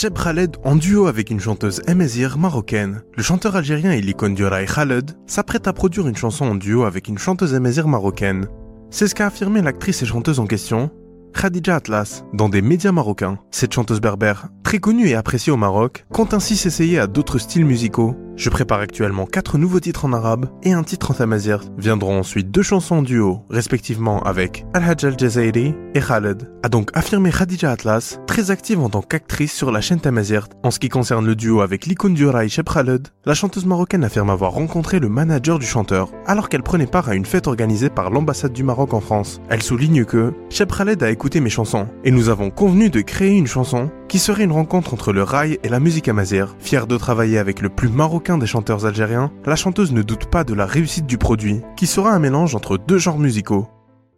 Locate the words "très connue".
14.62-15.08